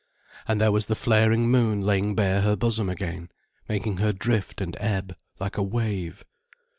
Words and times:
And 0.47 0.59
there 0.59 0.71
was 0.71 0.87
the 0.87 0.95
flaring 0.95 1.47
moon 1.51 1.81
laying 1.81 2.15
bare 2.15 2.41
her 2.41 2.55
bosom 2.55 2.89
again, 2.89 3.29
making 3.69 3.97
her 3.97 4.11
drift 4.11 4.59
and 4.59 4.75
ebb 4.79 5.15
like 5.39 5.57
a 5.57 5.61
wave. 5.63 6.25